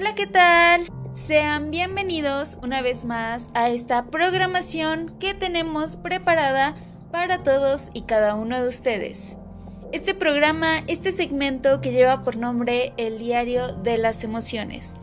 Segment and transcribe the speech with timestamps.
[0.00, 0.88] Hola, ¿qué tal?
[1.12, 6.74] Sean bienvenidos una vez más a esta programación que tenemos preparada
[7.12, 9.36] para todos y cada uno de ustedes.
[9.92, 14.96] Este programa, este segmento que lleva por nombre El Diario de las Emociones.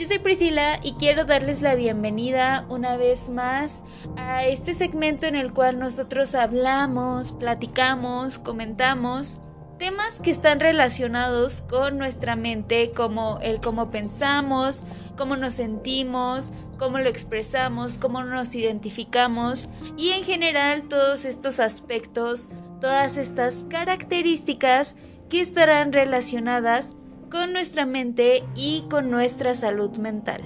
[0.00, 3.84] Yo soy Priscila y quiero darles la bienvenida una vez más
[4.16, 9.38] a este segmento en el cual nosotros hablamos, platicamos, comentamos
[9.78, 14.84] temas que están relacionados con nuestra mente, como el cómo pensamos,
[15.16, 22.50] cómo nos sentimos, cómo lo expresamos, cómo nos identificamos y en general todos estos aspectos,
[22.80, 24.96] todas estas características
[25.28, 26.96] que estarán relacionadas
[27.30, 30.42] con nuestra mente y con nuestra salud mental.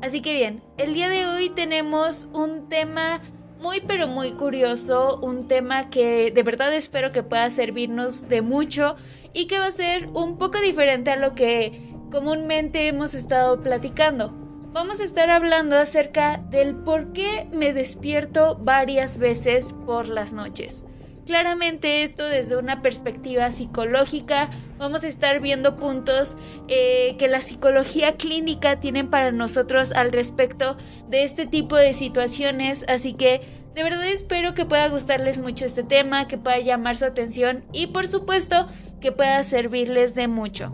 [0.00, 3.20] Así que bien, el día de hoy tenemos un tema
[3.60, 8.96] muy pero muy curioso, un tema que de verdad espero que pueda servirnos de mucho
[9.32, 14.32] y que va a ser un poco diferente a lo que comúnmente hemos estado platicando.
[14.72, 20.84] Vamos a estar hablando acerca del por qué me despierto varias veces por las noches.
[21.28, 24.48] Claramente esto desde una perspectiva psicológica,
[24.78, 30.78] vamos a estar viendo puntos eh, que la psicología clínica tienen para nosotros al respecto
[31.10, 33.42] de este tipo de situaciones, así que
[33.74, 37.88] de verdad espero que pueda gustarles mucho este tema, que pueda llamar su atención y
[37.88, 38.66] por supuesto
[38.98, 40.72] que pueda servirles de mucho.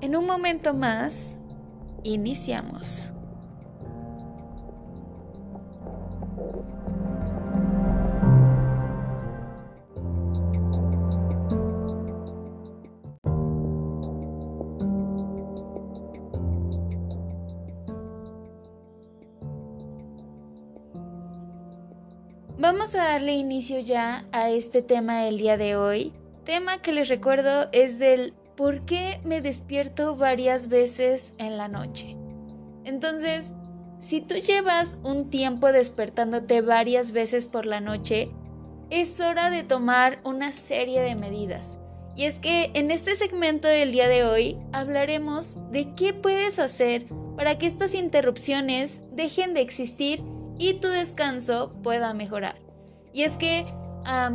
[0.00, 1.36] En un momento más,
[2.02, 3.12] iniciamos.
[22.78, 26.12] Vamos a darle inicio ya a este tema del día de hoy.
[26.44, 32.18] Tema que les recuerdo es del por qué me despierto varias veces en la noche.
[32.84, 33.54] Entonces,
[33.98, 38.28] si tú llevas un tiempo despertándote varias veces por la noche,
[38.90, 41.78] es hora de tomar una serie de medidas.
[42.14, 47.06] Y es que en este segmento del día de hoy hablaremos de qué puedes hacer
[47.38, 50.22] para que estas interrupciones dejen de existir
[50.58, 52.65] y tu descanso pueda mejorar.
[53.16, 53.64] Y es que,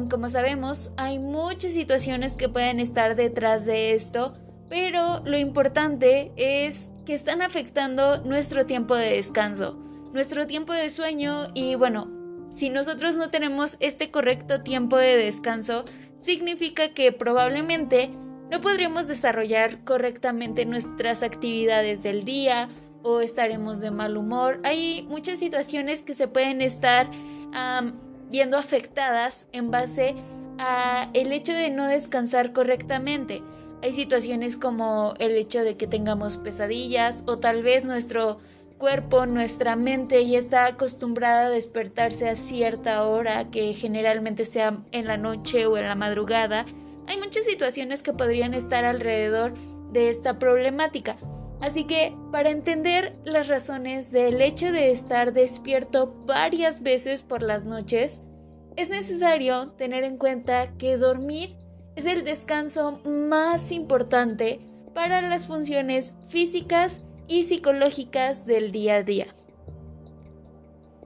[0.09, 4.33] como sabemos, hay muchas situaciones que pueden estar detrás de esto,
[4.69, 9.75] pero lo importante es que están afectando nuestro tiempo de descanso,
[10.13, 12.09] nuestro tiempo de sueño y bueno,
[12.49, 15.85] si nosotros no tenemos este correcto tiempo de descanso,
[16.19, 18.09] significa que probablemente
[18.49, 22.67] no podríamos desarrollar correctamente nuestras actividades del día,
[23.03, 24.59] o estaremos de mal humor.
[24.63, 27.09] Hay muchas situaciones que se pueden estar
[28.31, 30.15] viendo afectadas en base
[30.57, 33.43] a el hecho de no descansar correctamente.
[33.83, 38.39] Hay situaciones como el hecho de que tengamos pesadillas o tal vez nuestro
[38.77, 45.05] cuerpo, nuestra mente ya está acostumbrada a despertarse a cierta hora, que generalmente sea en
[45.05, 46.65] la noche o en la madrugada.
[47.07, 49.53] Hay muchas situaciones que podrían estar alrededor
[49.91, 51.17] de esta problemática.
[51.61, 57.65] Así que, para entender las razones del hecho de estar despierto varias veces por las
[57.65, 58.19] noches,
[58.75, 61.55] es necesario tener en cuenta que dormir
[61.95, 64.59] es el descanso más importante
[64.95, 69.27] para las funciones físicas y psicológicas del día a día.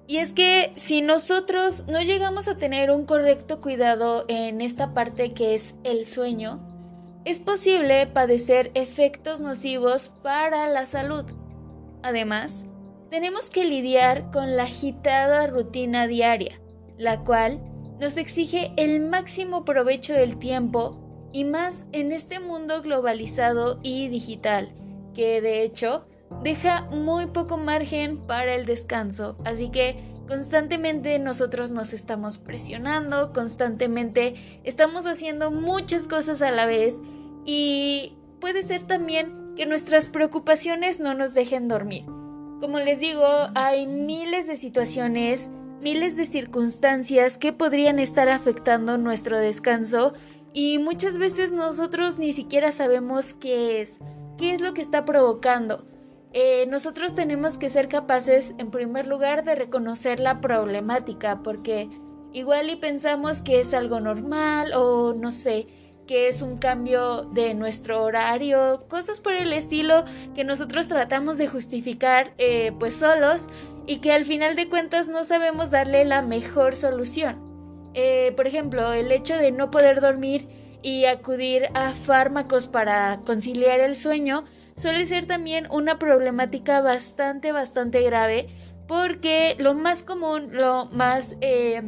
[0.07, 5.33] Y es que si nosotros no llegamos a tener un correcto cuidado en esta parte
[5.33, 6.74] que es el sueño,
[7.25, 11.25] es posible padecer efectos nocivos para la salud.
[12.03, 12.65] Además,
[13.09, 16.61] tenemos que lidiar con la agitada rutina diaria,
[16.97, 17.61] la cual
[17.99, 24.73] nos exige el máximo provecho del tiempo y más en este mundo globalizado y digital,
[25.15, 26.05] que de hecho
[26.43, 34.35] deja muy poco margen para el descanso, así que constantemente nosotros nos estamos presionando, constantemente
[34.63, 37.01] estamos haciendo muchas cosas a la vez
[37.45, 42.05] y puede ser también que nuestras preocupaciones no nos dejen dormir.
[42.59, 45.49] Como les digo, hay miles de situaciones,
[45.81, 50.13] miles de circunstancias que podrían estar afectando nuestro descanso
[50.53, 53.99] y muchas veces nosotros ni siquiera sabemos qué es,
[54.37, 55.85] qué es lo que está provocando.
[56.37, 61.87] Eh, nosotros tenemos que ser capaces, en primer lugar, de reconocer la problemática, porque
[62.33, 65.65] igual y pensamos que es algo normal o no sé,
[66.05, 70.03] que es un cambio de nuestro horario, cosas por el estilo
[70.33, 73.47] que nosotros tratamos de justificar eh, pues solos
[73.87, 77.39] y que al final de cuentas no sabemos darle la mejor solución.
[77.93, 80.49] Eh, por ejemplo, el hecho de no poder dormir
[80.85, 84.43] y acudir a fármacos para conciliar el sueño
[84.77, 88.49] suele ser también una problemática bastante, bastante grave
[88.87, 91.81] porque lo más común, lo más eh,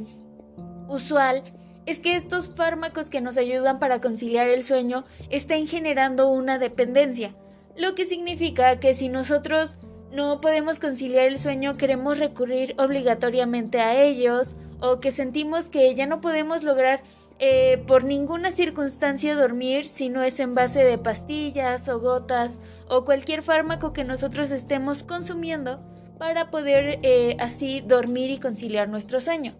[0.88, 1.44] usual
[1.86, 7.36] es que estos fármacos que nos ayudan para conciliar el sueño estén generando una dependencia,
[7.76, 9.78] lo que significa que si nosotros
[10.12, 16.08] no podemos conciliar el sueño queremos recurrir obligatoriamente a ellos o que sentimos que ya
[16.08, 17.04] no podemos lograr
[17.40, 23.06] eh, por ninguna circunstancia dormir si no es en base de pastillas o gotas o
[23.06, 25.80] cualquier fármaco que nosotros estemos consumiendo
[26.18, 29.56] para poder eh, así dormir y conciliar nuestro sueño.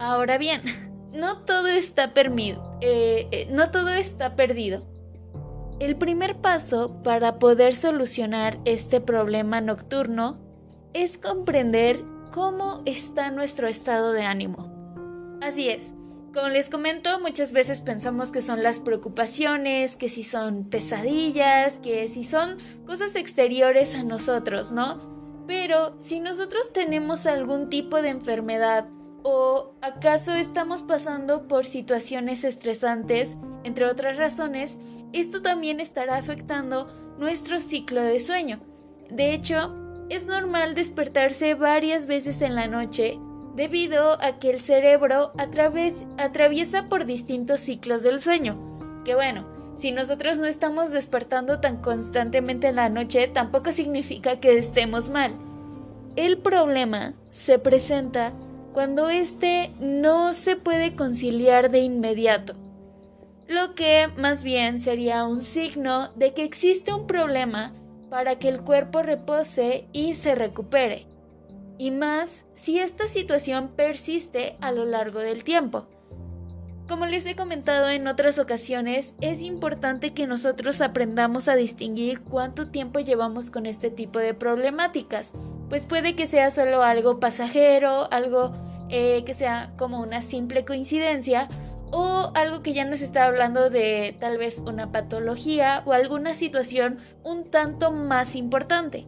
[0.00, 0.62] Ahora bien,
[1.12, 4.84] no todo está eh, no todo está perdido.
[5.78, 10.40] El primer paso para poder solucionar este problema nocturno
[10.92, 12.00] es comprender
[12.32, 14.72] cómo está nuestro estado de ánimo.
[15.40, 15.92] Así es,
[16.34, 22.08] como les comento, muchas veces pensamos que son las preocupaciones, que si son pesadillas, que
[22.08, 25.44] si son cosas exteriores a nosotros, ¿no?
[25.46, 28.88] Pero si nosotros tenemos algún tipo de enfermedad
[29.22, 34.78] o acaso estamos pasando por situaciones estresantes, entre otras razones,
[35.12, 36.88] esto también estará afectando
[37.18, 38.60] nuestro ciclo de sueño.
[39.08, 39.72] De hecho,
[40.10, 43.18] es normal despertarse varias veces en la noche
[43.54, 48.58] debido a que el cerebro atraviesa por distintos ciclos del sueño.
[49.04, 49.46] Que bueno,
[49.76, 55.34] si nosotros no estamos despertando tan constantemente en la noche, tampoco significa que estemos mal.
[56.16, 58.32] El problema se presenta
[58.72, 62.54] cuando éste no se puede conciliar de inmediato,
[63.46, 67.72] lo que más bien sería un signo de que existe un problema
[68.08, 71.06] para que el cuerpo repose y se recupere
[71.78, 75.86] y más si esta situación persiste a lo largo del tiempo.
[76.88, 82.68] Como les he comentado en otras ocasiones, es importante que nosotros aprendamos a distinguir cuánto
[82.68, 85.32] tiempo llevamos con este tipo de problemáticas,
[85.70, 88.52] pues puede que sea solo algo pasajero, algo
[88.90, 91.48] eh, que sea como una simple coincidencia,
[91.90, 96.98] o algo que ya nos está hablando de tal vez una patología o alguna situación
[97.22, 99.06] un tanto más importante.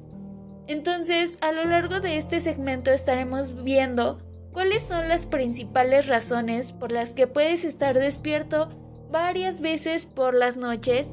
[0.68, 4.18] Entonces, a lo largo de este segmento estaremos viendo
[4.52, 8.68] cuáles son las principales razones por las que puedes estar despierto
[9.10, 11.10] varias veces por las noches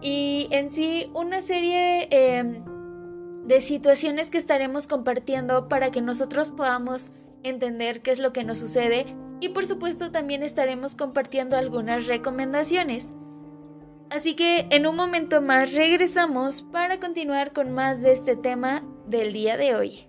[0.00, 2.64] y en sí una serie em,
[3.46, 7.10] de situaciones que estaremos compartiendo para que nosotros podamos
[7.42, 9.06] entender qué es lo que nos sucede
[9.40, 13.12] y por supuesto también estaremos compartiendo algunas recomendaciones.
[14.10, 19.32] Así que en un momento más regresamos para continuar con más de este tema del
[19.32, 20.08] día de hoy.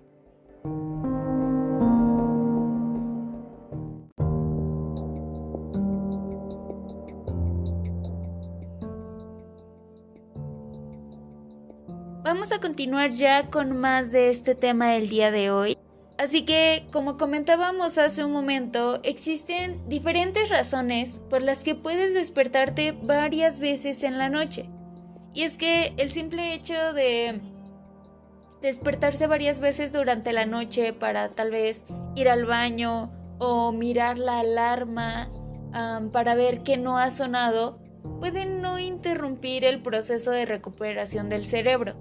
[12.24, 15.78] Vamos a continuar ya con más de este tema del día de hoy.
[16.20, 22.92] Así que, como comentábamos hace un momento, existen diferentes razones por las que puedes despertarte
[22.92, 24.70] varias veces en la noche.
[25.34, 27.40] Y es que el simple hecho de
[28.62, 31.86] despertarse varias veces durante la noche para tal vez
[32.16, 35.32] ir al baño o mirar la alarma
[36.12, 37.80] para ver que no ha sonado,
[38.20, 41.96] puede no interrumpir el proceso de recuperación del cerebro.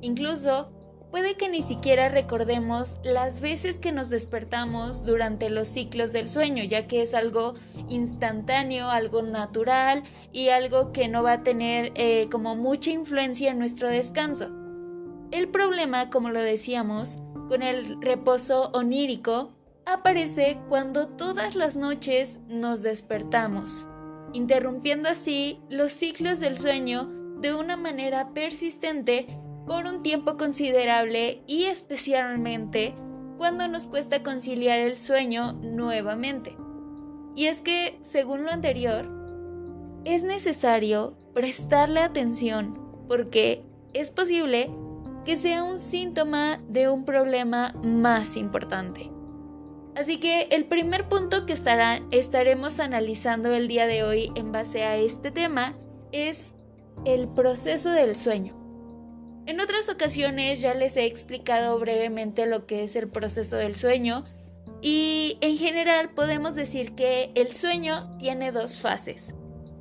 [0.00, 0.70] Incluso
[1.10, 6.64] puede que ni siquiera recordemos las veces que nos despertamos durante los ciclos del sueño,
[6.64, 7.54] ya que es algo
[7.88, 13.58] instantáneo, algo natural y algo que no va a tener eh, como mucha influencia en
[13.58, 14.50] nuestro descanso.
[15.30, 19.52] El problema, como lo decíamos, con el reposo onírico
[19.86, 23.86] aparece cuando todas las noches nos despertamos,
[24.34, 27.08] interrumpiendo así los ciclos del sueño
[27.40, 29.26] de una manera persistente
[29.68, 32.94] por un tiempo considerable y especialmente
[33.36, 36.56] cuando nos cuesta conciliar el sueño nuevamente.
[37.36, 39.08] Y es que, según lo anterior,
[40.04, 44.70] es necesario prestarle atención porque es posible
[45.24, 49.10] que sea un síntoma de un problema más importante.
[49.94, 54.96] Así que el primer punto que estaremos analizando el día de hoy en base a
[54.96, 55.76] este tema
[56.10, 56.54] es
[57.04, 58.67] el proceso del sueño.
[59.48, 64.26] En otras ocasiones ya les he explicado brevemente lo que es el proceso del sueño
[64.82, 69.32] y en general podemos decir que el sueño tiene dos fases.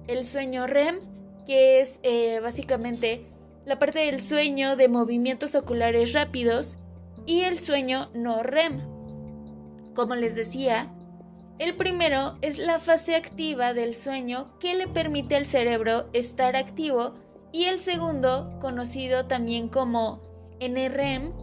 [0.08, 1.02] El sueño REM,
[1.46, 3.26] que es eh, básicamente
[3.66, 6.78] la parte del sueño de movimientos oculares rápidos,
[7.26, 8.80] y el sueño no REM.
[9.94, 10.94] Como les decía,
[11.60, 17.16] el primero es la fase activa del sueño que le permite al cerebro estar activo
[17.52, 20.22] y el segundo, conocido también como
[20.60, 21.34] NREM,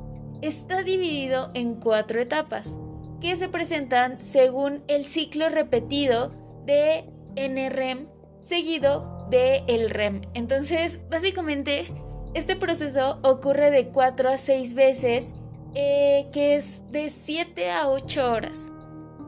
[0.43, 2.77] está dividido en cuatro etapas,
[3.21, 6.31] que se presentan según el ciclo repetido
[6.67, 8.09] de NREM
[8.45, 10.23] seguido de el REM.
[10.35, 11.93] Entonces, básicamente,
[12.35, 15.33] este proceso ocurre de 4 a 6 veces,
[15.75, 18.71] eh, que es de 7 a 8 horas.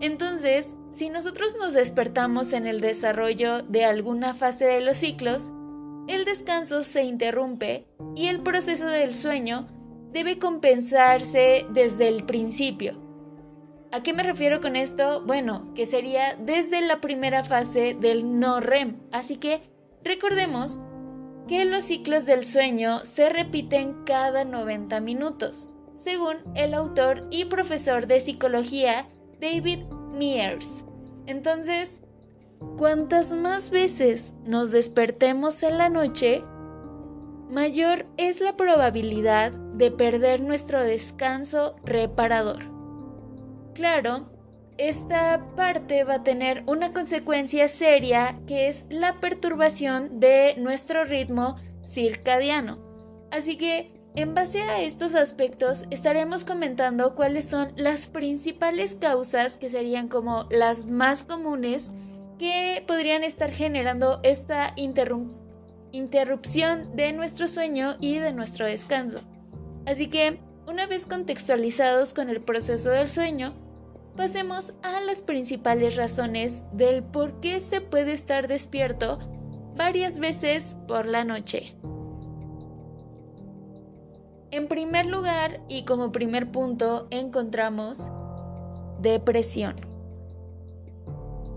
[0.00, 5.50] Entonces, si nosotros nos despertamos en el desarrollo de alguna fase de los ciclos,
[6.08, 9.66] el descanso se interrumpe y el proceso del sueño
[10.12, 13.02] debe compensarse desde el principio.
[13.92, 15.22] ¿A qué me refiero con esto?
[15.26, 18.98] Bueno, que sería desde la primera fase del no REM.
[19.12, 19.60] Así que
[20.04, 20.80] recordemos
[21.48, 28.06] que los ciclos del sueño se repiten cada 90 minutos, según el autor y profesor
[28.06, 29.08] de psicología
[29.40, 30.84] David Mears.
[31.26, 32.02] Entonces,
[32.76, 36.42] cuantas más veces nos despertemos en la noche,
[37.50, 42.64] mayor es la probabilidad de perder nuestro descanso reparador.
[43.74, 44.26] Claro,
[44.78, 51.56] esta parte va a tener una consecuencia seria que es la perturbación de nuestro ritmo
[51.82, 52.78] circadiano.
[53.30, 59.68] Así que, en base a estos aspectos, estaremos comentando cuáles son las principales causas que
[59.68, 61.92] serían como las más comunes
[62.38, 69.20] que podrían estar generando esta interrupción de nuestro sueño y de nuestro descanso.
[69.86, 73.54] Así que, una vez contextualizados con el proceso del sueño,
[74.16, 79.18] pasemos a las principales razones del por qué se puede estar despierto
[79.76, 81.76] varias veces por la noche.
[84.50, 88.10] En primer lugar y como primer punto encontramos
[89.00, 89.76] depresión.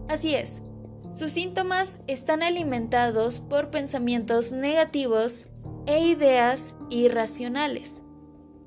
[0.10, 0.62] Así es,
[1.13, 5.48] sus síntomas están alimentados por pensamientos negativos
[5.86, 8.01] e ideas irracionales,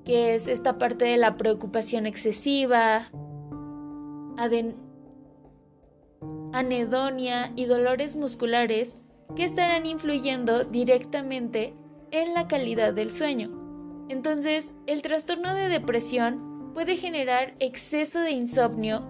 [0.04, 3.10] que es esta parte de la preocupación excesiva,
[6.52, 8.98] anedonia y dolores musculares
[9.36, 11.74] que estarán influyendo directamente
[12.10, 13.50] en la calidad del sueño.
[14.08, 19.08] Entonces, el trastorno de depresión puede generar exceso de insomnio,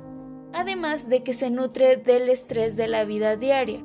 [0.52, 3.82] además de que se nutre del estrés de la vida diaria,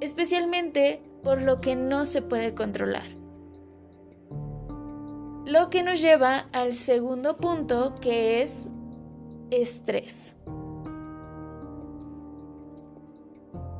[0.00, 3.04] especialmente por lo que no se puede controlar.
[5.44, 8.68] Lo que nos lleva al segundo punto que es
[9.50, 10.34] estrés.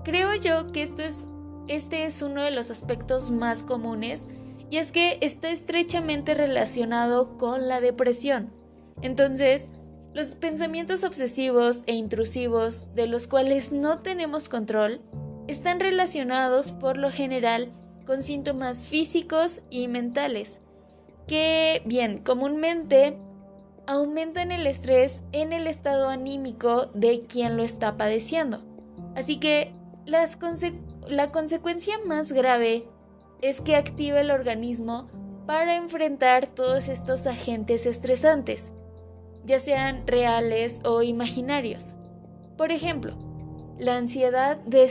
[0.04, 1.28] Creo yo que esto es,
[1.66, 4.26] este es uno de los aspectos más comunes
[4.70, 8.50] y es que está estrechamente relacionado con la depresión.
[9.02, 9.70] Entonces,
[10.18, 15.00] los pensamientos obsesivos e intrusivos de los cuales no tenemos control
[15.46, 17.72] están relacionados por lo general
[18.04, 20.60] con síntomas físicos y mentales,
[21.28, 23.16] que, bien, comúnmente
[23.86, 28.64] aumentan el estrés en el estado anímico de quien lo está padeciendo.
[29.14, 29.72] Así que
[30.04, 32.88] la consecuencia más grave
[33.40, 35.06] es que activa el organismo
[35.46, 38.72] para enfrentar todos estos agentes estresantes,
[39.48, 41.96] ya sean reales o imaginarios.
[42.56, 43.16] Por ejemplo,
[43.78, 44.84] la ansiedad de,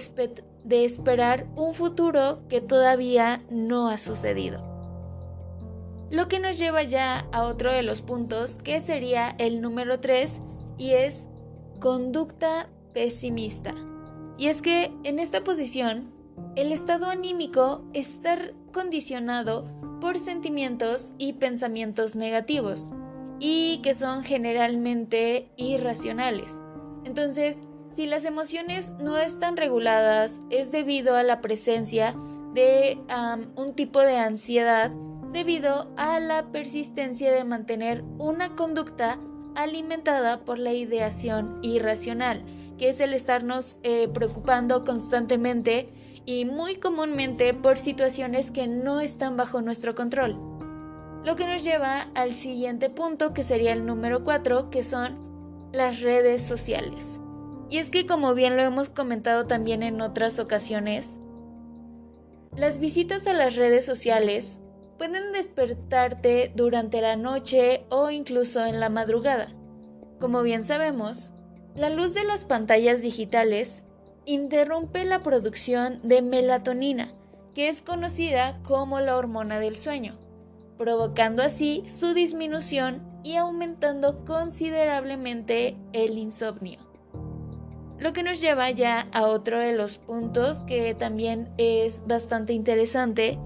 [0.83, 4.65] esperar un futuro que todavía no ha sucedido.
[6.09, 10.41] Lo que nos lleva ya a otro de los puntos, que sería el número 3,
[10.77, 11.27] y es
[11.79, 13.75] conducta pesimista.
[14.37, 16.11] Y es que en esta posición,
[16.55, 18.39] el estado anímico está
[18.71, 19.67] condicionado
[19.99, 22.89] por sentimientos y pensamientos negativos,
[23.39, 26.61] y que son generalmente irracionales.
[27.03, 27.63] Entonces,
[27.95, 32.15] si las emociones no están reguladas, es debido a la presencia
[32.53, 32.99] de
[33.55, 34.91] un tipo de ansiedad
[35.31, 39.19] debido a la persistencia de mantener una conducta
[39.55, 42.43] alimentada por la ideación irracional
[42.77, 45.89] que es el estarnos eh, preocupando constantemente
[46.25, 50.56] y muy comúnmente por situaciones que no están bajo nuestro control.
[51.23, 55.27] Lo que nos lleva al siguiente punto, que sería el número 4, que son
[55.73, 57.19] las redes sociales.
[57.69, 61.19] Y es que como bien lo hemos comentado también en otras ocasiones,
[62.55, 64.61] las visitas a las redes sociales
[64.97, 69.49] pueden despertarte durante la noche o incluso en la madrugada.
[70.19, 71.31] Como bien sabemos,
[71.75, 73.83] la luz de las pantallas digitales
[74.25, 77.13] interrumpe la producción de melatonina,
[77.53, 80.15] que es conocida como la hormona del sueño,
[80.77, 86.79] provocando así su disminución y aumentando considerablemente el insomnio.
[87.99, 93.39] Lo que nos lleva ya a otro de los puntos que también es bastante interesante,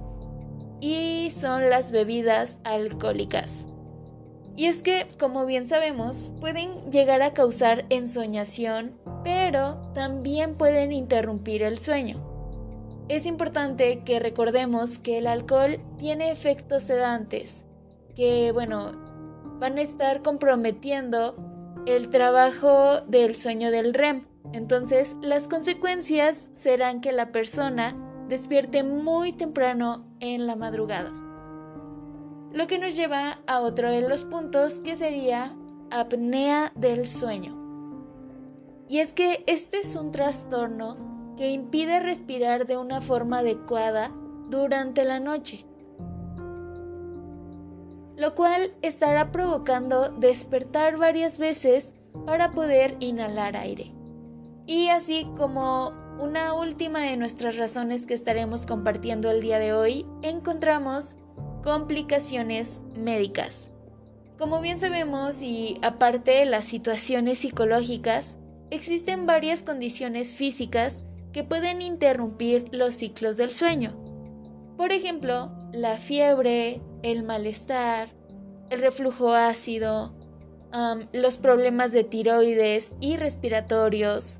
[0.82, 3.68] y son las bebidas alcohólicas.
[4.58, 11.64] Y es que, como bien sabemos, pueden llegar a causar ensoñación, pero también pueden interrumpir
[11.64, 12.31] el sueño.
[13.12, 17.66] Es importante que recordemos que el alcohol tiene efectos sedantes,
[18.16, 18.94] que, bueno,
[19.60, 21.36] van a estar comprometiendo
[21.86, 24.28] el trabajo del sueño del REM.
[24.54, 27.98] Entonces, las consecuencias serán que la persona
[28.30, 31.12] despierte muy temprano en la madrugada.
[32.54, 35.54] Lo que nos lleva a otro de los puntos que sería
[35.90, 37.58] apnea del sueño.
[38.88, 41.11] Y es que este es un trastorno
[41.42, 44.12] que impide respirar de una forma adecuada
[44.52, 45.66] durante la noche,
[48.16, 51.94] lo cual estará provocando despertar varias veces
[52.28, 53.92] para poder inhalar aire.
[54.68, 60.06] Y así como una última de nuestras razones que estaremos compartiendo el día de hoy,
[60.22, 61.16] encontramos
[61.64, 63.72] complicaciones médicas.
[64.38, 68.38] Como bien sabemos y aparte de las situaciones psicológicas,
[68.70, 73.98] existen varias condiciones físicas que pueden interrumpir los ciclos del sueño.
[74.78, 78.10] Por ejemplo, la fiebre, el malestar,
[78.70, 80.16] el reflujo ácido,
[81.14, 84.40] los problemas de tiroides y respiratorios,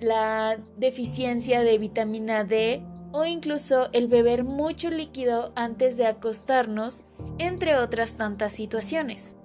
[0.00, 7.04] la deficiencia de vitamina D o incluso el beber mucho líquido antes de acostarnos,
[7.38, 9.35] entre otras tantas situaciones.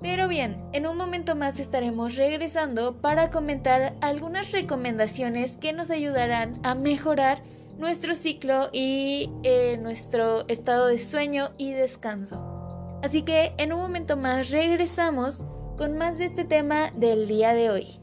[0.00, 6.52] Pero bien, en un momento más estaremos regresando para comentar algunas recomendaciones que nos ayudarán
[6.62, 7.42] a mejorar
[7.78, 12.98] nuestro ciclo y eh, nuestro estado de sueño y descanso.
[13.02, 15.44] Así que en un momento más regresamos
[15.76, 18.00] con más de este tema del día de hoy.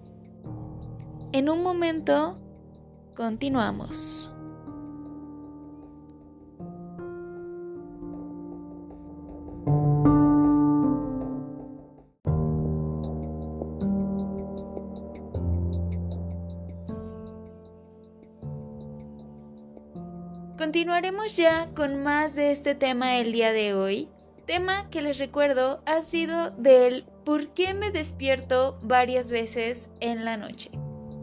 [1.31, 2.39] En un momento,
[3.15, 4.31] continuamos.
[20.67, 24.09] Continuaremos ya con más de este tema el día de hoy,
[24.45, 30.35] tema que les recuerdo ha sido del por qué me despierto varias veces en la
[30.35, 30.69] noche.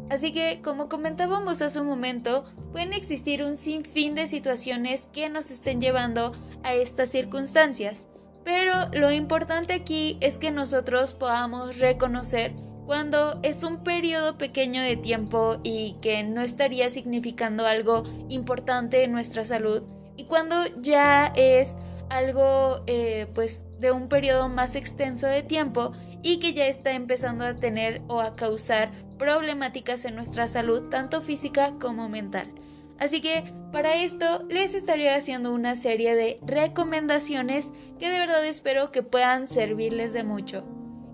[0.09, 5.51] Así que, como comentábamos hace un momento, pueden existir un sinfín de situaciones que nos
[5.51, 8.07] estén llevando a estas circunstancias.
[8.45, 12.55] Pero lo importante aquí es que nosotros podamos reconocer
[12.87, 19.13] cuando es un periodo pequeño de tiempo y que no estaría significando algo importante en
[19.13, 19.83] nuestra salud
[20.17, 21.77] y cuando ya es
[22.11, 25.93] algo eh, pues de un periodo más extenso de tiempo
[26.23, 31.21] y que ya está empezando a tener o a causar problemáticas en nuestra salud, tanto
[31.21, 32.53] física como mental.
[32.99, 38.93] Así que para esto les estaré haciendo una serie de recomendaciones que de verdad espero
[38.93, 40.65] que puedan servirles de mucho.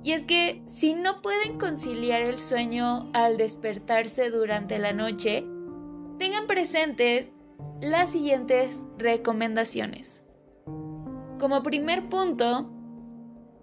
[0.02, 5.44] Y es que si no pueden conciliar el sueño al despertarse durante la noche,
[6.18, 7.30] tengan presentes
[7.80, 10.22] las siguientes recomendaciones.
[11.38, 12.70] Como primer punto,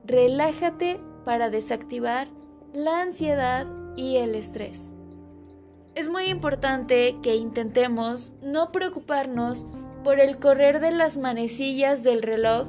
[0.06, 2.28] relájate para desactivar
[2.74, 4.94] la ansiedad y el estrés.
[5.96, 9.68] Es muy importante que intentemos no preocuparnos
[10.04, 12.68] por el correr de las manecillas del reloj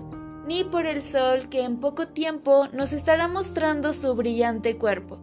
[0.49, 5.19] ni por el sol que en poco tiempo nos estará mostrando su brillante cuerpo.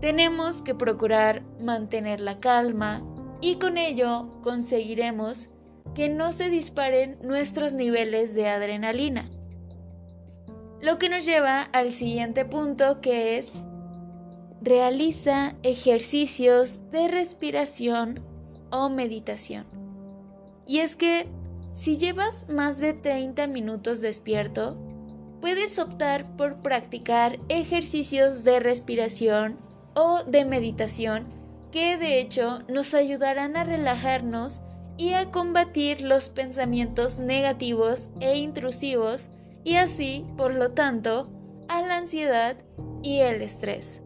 [0.00, 3.02] Tenemos que procurar mantener la calma
[3.40, 5.48] y con ello conseguiremos
[5.96, 9.28] que no se disparen nuestros niveles de adrenalina.
[10.80, 13.52] Lo que nos lleva al siguiente punto que es
[14.62, 18.20] realiza ejercicios de respiración
[18.70, 19.66] o meditación.
[20.68, 21.26] Y es que
[21.80, 24.76] si llevas más de 30 minutos despierto,
[25.40, 29.56] puedes optar por practicar ejercicios de respiración
[29.94, 31.24] o de meditación
[31.72, 34.60] que de hecho nos ayudarán a relajarnos
[34.98, 39.30] y a combatir los pensamientos negativos e intrusivos
[39.64, 41.30] y así, por lo tanto,
[41.68, 42.58] a la ansiedad
[43.02, 44.02] y el estrés.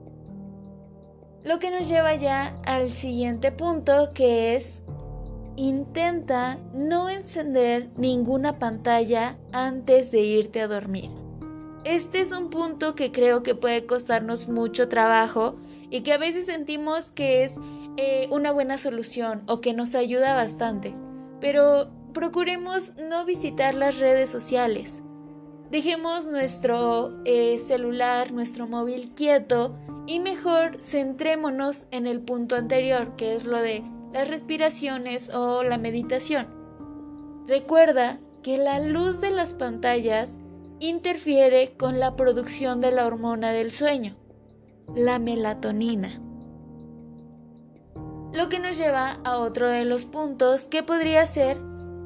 [1.43, 4.84] Lo que nos lleva ya al siguiente punto que es
[5.57, 11.11] intenta no encender ninguna pantalla antes de irte a dormir.
[11.85, 15.57] Este es un punto que creo que puede costarnos mucho trabajo
[15.91, 17.57] y que a veces sentimos que es
[17.97, 20.95] eh, una buena solución o que nos ayuda bastante.
[21.41, 25.03] Pero procuremos no visitar las redes sociales.
[25.71, 33.35] Dejemos nuestro eh, celular, nuestro móvil quieto y mejor centrémonos en el punto anterior, que
[33.35, 33.83] es lo de
[34.15, 36.47] las respiraciones o la meditación.
[37.49, 40.39] Recuerda que la luz de las pantallas
[40.79, 44.17] interfiere con la producción de la hormona del sueño,
[44.95, 46.23] la melatonina.
[48.33, 51.59] Lo que nos lleva a otro de los puntos que podría ser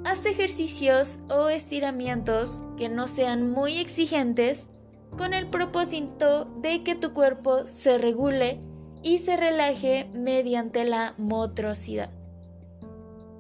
[0.05, 4.71] haz ejercicios o estiramientos que no sean muy exigentes
[5.19, 8.63] con el propósito de que tu cuerpo se regule
[9.03, 12.11] y se relaje mediante la motricidad.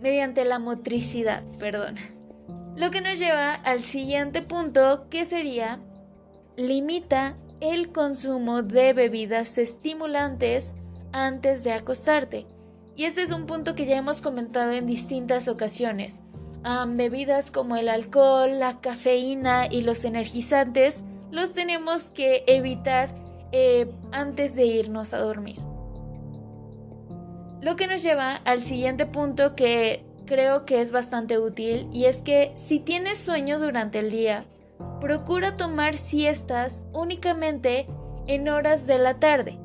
[0.00, 1.96] Mediante la motricidad, perdón.
[2.76, 5.80] Lo que nos lleva al siguiente punto que sería
[6.56, 10.74] limita el consumo de bebidas estimulantes
[11.12, 12.46] antes de acostarte.
[12.94, 16.20] Y este es un punto que ya hemos comentado en distintas ocasiones.
[16.88, 23.14] bebidas como el alcohol, la cafeína y los energizantes los tenemos que evitar
[23.52, 25.60] eh, antes de irnos a dormir.
[27.60, 32.22] Lo que nos lleva al siguiente punto que creo que es bastante útil y es
[32.22, 34.44] que si tienes sueño durante el día,
[35.00, 37.86] procura tomar siestas únicamente
[38.26, 39.58] en horas de la tarde,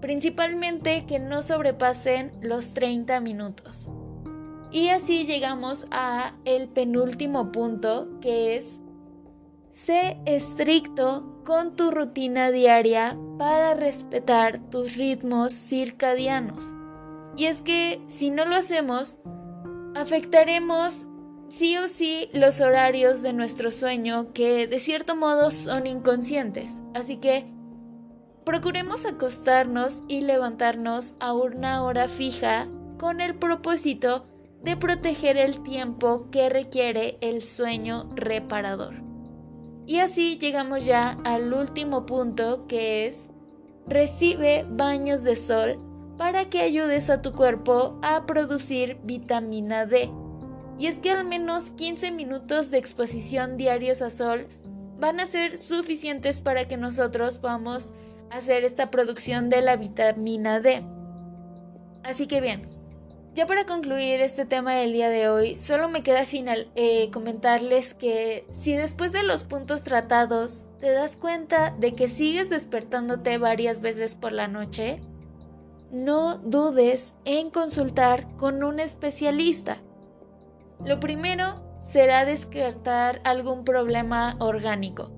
[0.00, 3.88] principalmente que no sobrepasen los 30 minutos.
[4.70, 8.80] Y así llegamos a el penúltimo punto que es
[9.72, 16.74] Sé estricto con tu rutina diaria para respetar tus ritmos circadianos.
[17.38, 19.16] Y es que si no lo hacemos,
[19.94, 21.06] afectaremos
[21.48, 26.82] sí o sí los horarios de nuestro sueño que de cierto modo son inconscientes.
[26.94, 27.46] Así que
[28.44, 34.26] procuremos acostarnos y levantarnos a una hora fija con el propósito
[34.62, 39.11] de proteger el tiempo que requiere el sueño reparador.
[39.86, 43.30] Y así llegamos ya al último punto que es
[43.86, 45.78] recibe baños de sol
[46.16, 50.10] para que ayudes a tu cuerpo a producir vitamina D.
[50.78, 54.46] Y es que al menos 15 minutos de exposición diarios a sol
[54.98, 57.92] van a ser suficientes para que nosotros podamos
[58.30, 60.84] hacer esta producción de la vitamina D.
[62.04, 62.68] Así que bien,
[63.34, 67.94] ya para concluir este tema del día de hoy, solo me queda final eh, comentarles
[67.94, 73.80] que si después de los puntos tratados te das cuenta de que sigues despertándote varias
[73.80, 75.00] veces por la noche,
[75.90, 79.78] no dudes en consultar con un especialista.
[80.84, 85.10] Lo primero será descartar algún problema orgánico.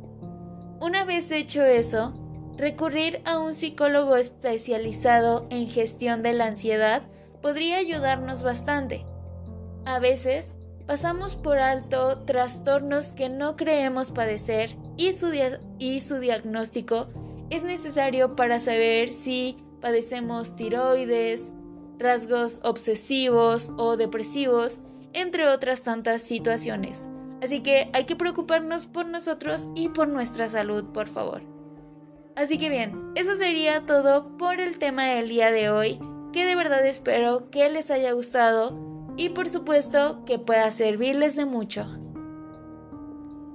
[0.81, 2.15] Una vez hecho eso,
[2.57, 7.03] recurrir a un psicólogo especializado en gestión de la ansiedad
[7.45, 9.05] podría ayudarnos bastante.
[9.85, 10.55] A veces
[10.87, 15.31] pasamos por alto trastornos que no creemos padecer y su,
[15.79, 17.09] y su diagnóstico
[17.51, 21.53] es necesario para saber si padecemos tiroides,
[21.99, 24.81] rasgos obsesivos o depresivos,
[25.13, 27.11] entre otras tantas situaciones.
[27.43, 31.43] Así que hay que preocuparnos por nosotros y por nuestra salud, por favor.
[32.37, 36.01] Así que bien, eso sería todo por el tema del día de hoy
[36.35, 38.77] que de verdad espero que les haya gustado
[39.17, 41.87] y por supuesto que pueda servirles de mucho.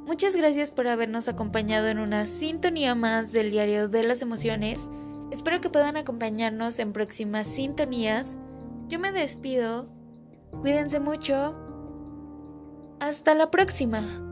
[0.05, 4.79] Muchas gracias por habernos acompañado en una sintonía más del diario de las emociones.
[5.29, 8.37] Espero que puedan acompañarnos en próximas sintonías.
[8.87, 9.89] Yo me despido.
[10.61, 11.57] Cuídense mucho.
[13.01, 14.28] Hasta la próxima.